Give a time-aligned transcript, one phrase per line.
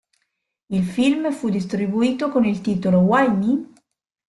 [0.69, 3.71] Il film fu distribuito con il titolo "Why Me?